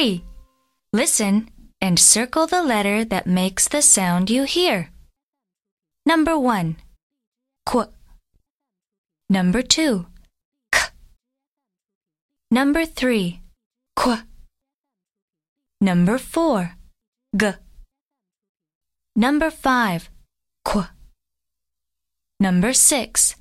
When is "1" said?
6.38-6.76